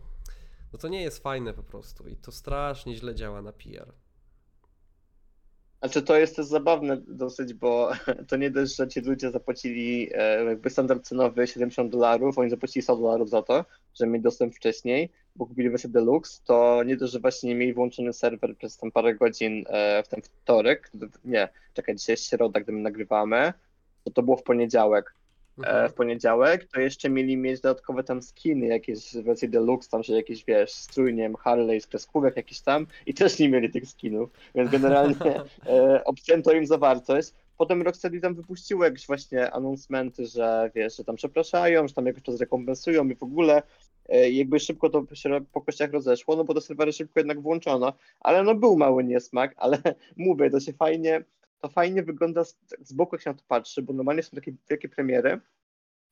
[0.73, 3.93] no to nie jest fajne po prostu i to strasznie źle działa na PR.
[5.79, 7.91] Znaczy to jest też zabawne dosyć, bo
[8.29, 12.83] to nie dość, że ci ludzie zapłacili e, jakby standard cenowy 70 dolarów, oni zapłacili
[12.83, 13.65] 100 dolarów za to,
[13.99, 17.73] że mieli dostęp wcześniej, bo kupili wersję deluxe, to nie dość, że właśnie nie mieli
[17.73, 20.91] włączony serwer przez tam parę godzin e, w ten wtorek,
[21.25, 23.53] nie, czekaj, dzisiaj jest środa, gdy my nagrywamy,
[24.03, 25.18] to to było w poniedziałek.
[25.63, 30.03] E, w poniedziałek, to jeszcze mieli mieć dodatkowe tam skiny, jakieś w wersji deluxe, tam
[30.03, 33.69] się jakieś, wiesz, strój, nie wiem, Harley z kreskówek jakiś tam i też nie mieli
[33.69, 35.15] tych skinów, więc generalnie
[35.65, 37.33] e, obcięto im zawartość.
[37.57, 42.23] Potem Rocksteady tam wypuściło jakieś właśnie announcementy, że wiesz, że tam przepraszają, że tam jakoś
[42.23, 43.63] to zrekompensują i w ogóle
[44.09, 47.93] e, jakby szybko to się po kościach rozeszło, no bo te serwery szybko jednak włączono,
[48.19, 49.77] ale no był mały niesmak, ale
[50.17, 51.23] mówię, to się fajnie,
[51.59, 54.53] to fajnie wygląda z, z boku, jak się na to patrzy, bo normalnie są takie
[54.69, 55.39] wielkie premiery,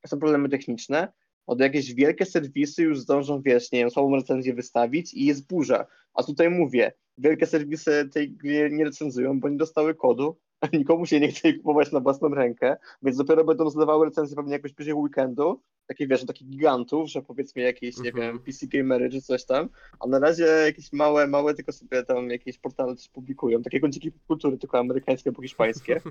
[0.07, 1.13] są problemy techniczne,
[1.47, 5.87] od jakieś wielkie serwisy już zdążą, wiesz, nie wiem, słabą recenzję wystawić i jest burza.
[6.13, 11.05] A tutaj mówię, wielkie serwisy tej gry nie recenzują, bo nie dostały kodu, a nikomu
[11.05, 14.93] się nie chce kupować na własną rękę, więc dopiero będą zdawały recenzje pewnie jakoś bliżej
[14.93, 18.27] weekendu, takie wiesz, takich gigantów, że powiedzmy jakieś, nie Mhm.
[18.33, 22.29] wiem, PC Gamery czy coś tam, a na razie jakieś małe, małe tylko sobie tam
[22.29, 26.01] jakieś portale coś publikują, takie kąciki kultury, tylko amerykańskie albo hiszpańskie,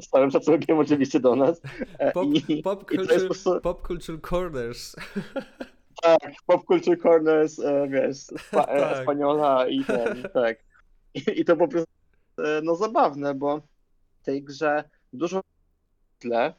[0.00, 1.60] z całym szacunkiem oczywiście do nas.
[1.98, 4.96] E, Pop, i, pop, i culture, prostu, pop Culture Corners.
[6.02, 8.98] tak, Pop Culture Corners, e, wiesz, spa, e, Tak.
[8.98, 10.58] Espaniola i ten, tak.
[11.14, 11.92] I, I to po prostu,
[12.62, 13.60] no zabawne, bo
[14.22, 15.40] tej grze dużo
[16.18, 16.54] tle,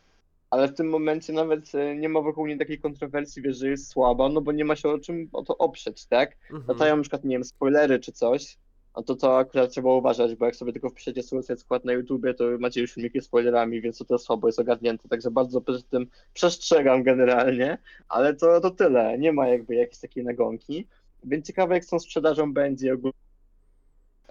[0.49, 3.88] ale w tym momencie nawet e, nie ma wokół niej takiej kontrowersji, wiesz, że jest
[3.88, 6.38] słaba, no bo nie ma się o czym o to oprzeć, tak?
[6.43, 6.63] Mhm.
[6.67, 8.58] Latają na przykład, nie wiem, spoilery czy coś,
[8.93, 12.34] a to to akurat trzeba uważać, bo jak sobie tylko wpiszecie Suicide Squad na YouTubie,
[12.34, 15.89] to macie już filmiki z spoilerami, więc to też słabo jest ogarnięte, także bardzo przed
[15.89, 17.78] tym przestrzegam generalnie,
[18.10, 20.88] ale to, to tyle, nie ma jakby jakiejś takiej nagonki,
[21.23, 23.23] więc ciekawe jak z tą sprzedażą będzie ogólnie.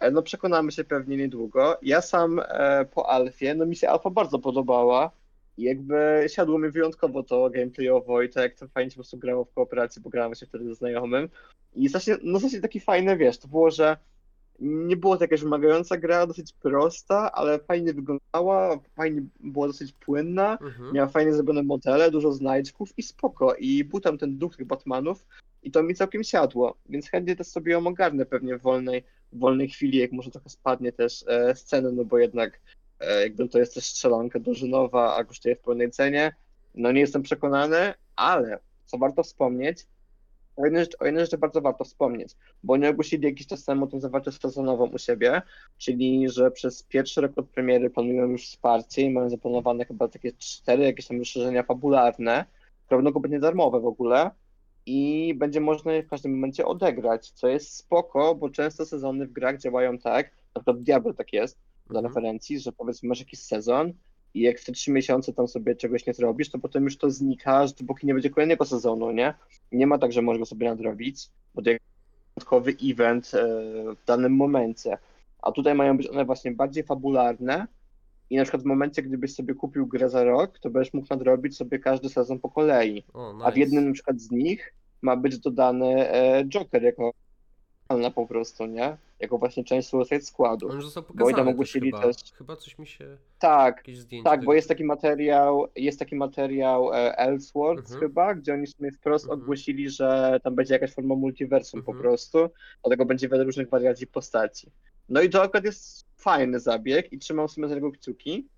[0.03, 1.79] E, No przekonamy się pewnie niedługo.
[1.83, 5.11] Ja sam e, po Alfie, no mi się Alfa bardzo podobała
[5.59, 9.19] i jakby siadło mi wyjątkowo to gameplayowo i to jak to fajnie się po prostu
[9.19, 11.29] grało w kooperacji, bo grałem się wtedy ze znajomym
[11.75, 13.97] i właśnie, no właśnie taki fajne, wiesz, to było, że
[14.61, 20.59] nie było to jakaś wymagająca gra, dosyć prosta, ale fajnie wyglądała, fajnie była dosyć płynna,
[20.61, 20.93] Mhm.
[20.95, 23.55] miała fajnie zrobione modele, dużo znajdźków i spoko.
[23.55, 25.27] I był tam ten duch tych Batmanów
[25.63, 29.69] i to mi całkiem siadło, więc chętnie też sobie ją ogarnę pewnie w wolnej, wolnej
[29.69, 32.61] chwili, jak może trochę spadnie też e, sceny, no bo jednak
[33.01, 36.33] e, jakby to jest też strzelanka drużynowa, a kosztuje w pełnej cenie.
[36.75, 39.87] No nie jestem przekonany, ale co warto wspomnieć,
[40.57, 43.87] o jednej, rzecz, o jednej rzeczy bardzo warto wspomnieć, bo oni ogłosili jakiś czas temu
[43.87, 45.43] tą zawartość sezonową u siebie,
[45.79, 50.33] czyli że przez pierwszy rok od premiery planują już wsparcie i mają zaplanowane chyba takie
[50.33, 52.45] cztery jakieś tam rozszerzenia fabularne,
[52.87, 54.31] które będą będzie darmowe w ogóle
[54.87, 59.33] i będzie można je w każdym momencie odegrać, co jest spoko, bo często sezony w
[59.33, 62.15] grach działają tak, na przykład Diablo tak jest, dla Mhm.
[62.15, 63.93] referencji, że powiedzmy masz jakiś sezon
[64.35, 67.11] i jak w te trzy miesiące tam sobie czegoś nie zrobisz, to potem już to
[67.11, 69.35] znika, dopóki nie będzie kolejnego sezonu, nie?
[69.73, 71.83] Nie ma tak, że możesz go sobie nadrobić, bo to jest
[72.37, 73.47] dodatkowy event e,
[73.95, 74.99] w danym momencie.
[75.43, 77.67] A tutaj mają być one właśnie bardziej fabularne
[78.33, 81.57] i na przykład w momencie, gdybyś sobie kupił grę za rok, to będziesz mógł nadrobić
[81.57, 83.05] sobie każdy sezon po kolei.
[83.15, 83.61] O, A w nice.
[83.61, 87.11] jednym na przykład z nich ma być dodany e, Joker jako
[87.99, 88.97] na po prostu, nie?
[89.21, 90.69] Jako właśnie część Suicide Squadu.
[90.69, 92.03] On już został Bo pokazany tam też ogłosili chyba.
[92.03, 93.17] też- Chyba coś mi się...
[93.39, 93.85] Tak,
[94.25, 98.01] tak, bo jest taki materiał, jest taki materiał e, Elseworlds Mhm.
[98.01, 99.41] chyba, gdzie oni sobie wprost Mhm.
[99.43, 102.03] ogłosili, że tam będzie jakaś forma multiversum po Mhm.
[102.03, 102.39] prostu,
[102.85, 104.71] dlatego będzie wiele różnych wariacji postaci.
[105.09, 108.49] No i to akurat jest fajny zabieg i trzymam sobie za niego kciuki,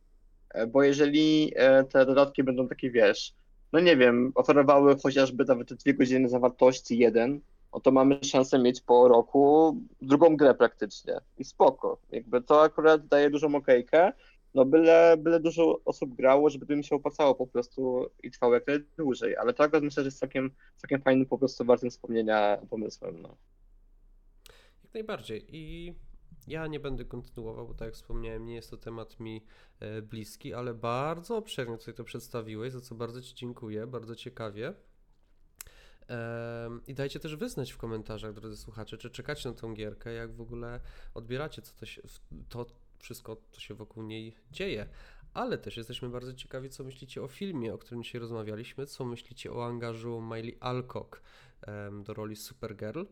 [0.50, 3.34] e, bo jeżeli e, te dodatki będą takie, wiesz,
[3.72, 7.40] no nie wiem, oferowały chociażby nawet te dwie godziny zawartości jeden,
[7.72, 11.14] no to mamy szansę mieć po roku drugą grę praktycznie.
[11.38, 11.98] I spoko.
[12.10, 14.12] Jakby to akurat daje dużą okejkę,
[14.54, 18.66] no byle, byle dużo osób grało, żeby mi się opłacało po prostu i trwało jak
[18.66, 19.36] najdłużej.
[19.36, 23.22] Ale to akurat myślę, że jest całkiem, całkiem fajnym, po prostu wartym wspomnienia pomysłem.
[23.22, 23.36] No.
[24.84, 25.46] Jak najbardziej.
[25.48, 25.94] I
[26.46, 29.44] ja nie będę kontynuował, bo tak jak wspomniałem, nie jest to temat mi
[29.80, 34.74] e, bliski, ale bardzo obszernie tutaj to przedstawiłeś, za co bardzo Ci dziękuję, bardzo ciekawie.
[36.86, 40.40] I dajcie też wyznać w komentarzach, drodzy słuchacze, czy czekacie na tą gierkę, jak w
[40.40, 40.80] ogóle
[41.14, 42.02] odbieracie co to, się,
[42.48, 42.66] to
[42.98, 44.88] wszystko, co się wokół niej dzieje.
[45.34, 49.52] Ale też jesteśmy bardzo ciekawi, co myślicie o filmie, o którym dzisiaj rozmawialiśmy, co myślicie
[49.52, 51.22] o angażu Miley Alcock
[52.04, 53.04] do roli Supergirl.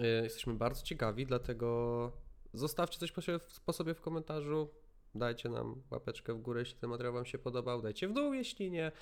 [0.00, 2.12] Y, Jesteśmy bardzo ciekawi, dlatego
[2.54, 3.12] zostawcie coś
[3.66, 4.68] po sobie, w komentarzu.
[5.14, 8.70] dajcie nam łapeczkę w górę, jeśli ten materiał Wam się podobał, dajcie w dół, jeśli
[8.70, 8.92] nie.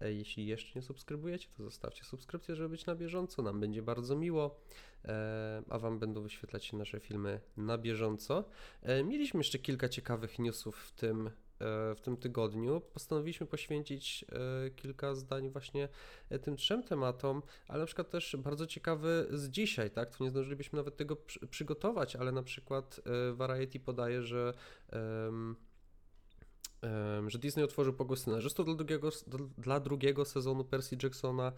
[0.00, 4.16] E, Jeśli jeszcze nie subskrybujecie, to zostawcie subskrypcję, żeby być na bieżąco, nam będzie bardzo
[4.16, 4.60] miło,
[5.04, 8.44] e, a Wam będą wyświetlać się nasze filmy na bieżąco.
[8.82, 12.80] E, Mieliśmy jeszcze kilka ciekawych newsów w tym, w tym tygodniu.
[12.80, 14.24] Postanowiliśmy poświęcić
[14.66, 15.88] e, kilka zdań właśnie
[16.30, 20.16] e, tym trzem tematom, ale na przykład też bardzo ciekawy z dzisiaj, tak?
[20.16, 24.54] To nie zdążylibyśmy nawet tego przy, przygotować, ale na przykład e, Variety podaje, że
[27.26, 29.10] że Disney otworzył pokój scenarzystów dla drugiego,
[29.58, 31.52] dla- drugiego sezonu Percy Jacksona,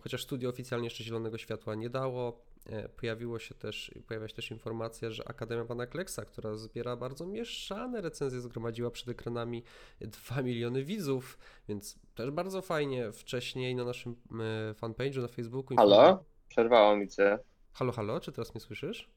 [0.00, 2.51] chociaż studio oficjalnie jeszcze zielonego światła nie dało.
[2.66, 7.26] E, Pojawiło się też, pojawia się też informacja, że Akademia Pana Kleksa, która zbiera bardzo
[7.26, 9.62] mieszane recenzje, zgromadziła przed ekranami
[10.00, 13.12] 2 miliony widzów, więc też bardzo fajnie.
[13.12, 15.76] Wcześniej na naszym e, fanpage'u na Facebooku.
[15.76, 16.24] Halo?
[16.48, 17.38] Przerwało mi cię.
[17.72, 19.10] Halo, halo, czy teraz mnie słyszysz?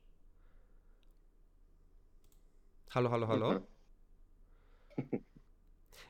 [2.90, 3.48] Halo, halo, halo.
[4.98, 5.24] Mhm.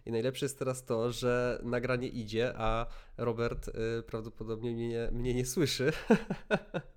[0.06, 2.86] I najlepsze jest teraz to, że nagranie idzie, a
[3.18, 5.92] Robert y, prawdopodobnie mnie nie, mnie nie słyszy.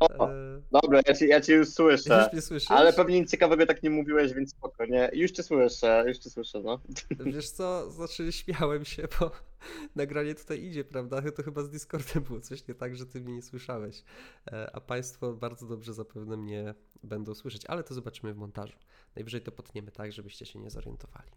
[0.00, 2.22] O, E, Dobra, ja cię, ja cię już słyszę.
[2.24, 2.70] Już mnie słyszysz?
[2.70, 5.10] Ale pewnie nic ciekawego tak nie mówiłeś, więc spoko, nie?
[5.12, 6.80] Już cię słyszę, już cię słyszę, no.
[7.34, 9.30] Wiesz co, znaczy śmiałem się, bo
[9.96, 11.22] nagranie tutaj idzie, prawda?
[11.32, 14.04] To chyba z Discordem było coś nie tak, że ty mnie nie słyszałeś.
[14.52, 18.76] E, A państwo bardzo dobrze zapewne mnie będą słyszeć, ale to zobaczymy w montażu.
[19.16, 21.30] Najwyżej to potniemy tak, żebyście się nie zorientowali.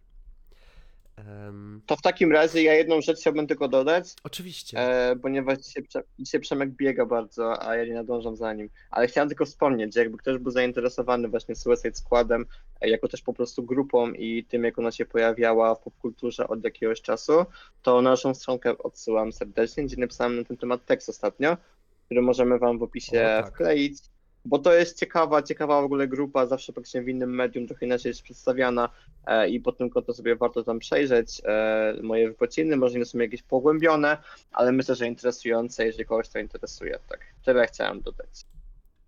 [1.86, 4.78] To w takim razie ja jedną rzecz chciałbym tylko dodać, oczywiście.
[4.78, 5.84] e, ponieważ dzisiaj,
[6.18, 8.68] dzisiaj Przemek biega bardzo, a ja nie nadążam za nim.
[8.90, 12.46] Ale chciałem tylko wspomnieć, że jakby ktoś był zainteresowany właśnie Suicide Squadem,
[12.80, 16.64] e, jako też po prostu grupą i tym, jak ona się pojawiała w popkulturze od
[16.64, 17.46] jakiegoś czasu,
[17.82, 21.56] to na naszą stronkę odsyłam serdecznie, gdzie napisałem na ten temat tekst ostatnio,
[22.04, 23.54] który możemy wam w opisie O, tak.
[23.54, 23.98] wkleić.
[24.46, 28.10] Bo to jest ciekawa, ciekawa w ogóle grupa, zawsze praktycznie w innym medium trochę inaczej
[28.10, 28.88] jest przedstawiana
[29.26, 33.18] e, i pod tym kątem sobie warto tam przejrzeć e, moje wypociny, może nie są
[33.18, 34.18] jakieś pogłębione,
[34.52, 36.98] ale myślę, że interesujące, jeżeli kogoś to interesuje.
[37.08, 38.55] Tak, tyle chciałem dodać.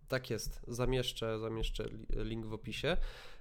[0.08, 2.96] Tak jest, zamieszczę, zamieszczę li- link w opisie.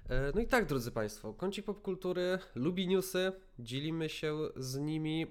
[0.08, 5.26] E, No i tak, drodzy Państwo, Kącik Popkultury lubi newsy, dzielimy się z nimi.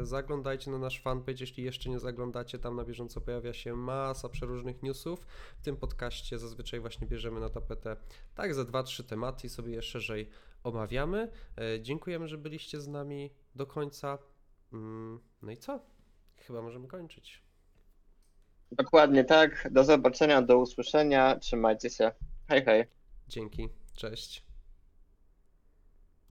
[0.00, 4.28] E, Zaglądajcie na nasz fanpage, jeśli jeszcze nie zaglądacie, tam na bieżąco pojawia się masa
[4.28, 5.26] przeróżnych newsów.
[5.58, 7.96] W tym podcaście zazwyczaj właśnie bierzemy na tapetę
[8.34, 10.28] tak za 2-3 tematy i sobie je szerzej
[10.64, 11.30] omawiamy.
[11.58, 14.18] E, Dziękujemy, że byliście z nami do końca.
[14.72, 15.80] Mm, No i co?
[16.36, 17.47] Chyba możemy kończyć.
[18.72, 19.68] Dokładnie tak.
[19.70, 21.38] Do zobaczenia, do usłyszenia.
[21.38, 22.12] Trzymajcie się.
[22.48, 22.84] Hej, hej.
[23.28, 24.47] Dzięki, cześć.